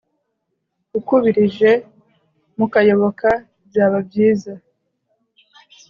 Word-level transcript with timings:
ukubirije 0.99 1.71
mukayoboka 2.57 3.29
byaba 3.67 3.97
byiza 4.07 4.53